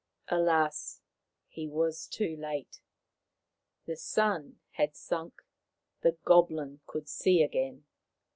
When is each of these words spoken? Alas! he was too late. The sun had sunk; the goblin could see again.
Alas! 0.29 0.99
he 1.47 1.67
was 1.67 2.07
too 2.07 2.35
late. 2.35 2.81
The 3.85 3.95
sun 3.95 4.59
had 4.71 4.95
sunk; 4.95 5.43
the 6.01 6.17
goblin 6.25 6.81
could 6.87 7.07
see 7.07 7.43
again. 7.43 7.85